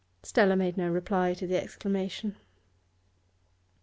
Stella 0.23 0.55
made 0.55 0.77
no 0.77 0.89
reply 0.89 1.35
to 1.35 1.45
the 1.45 1.61
exclamation. 1.61 2.35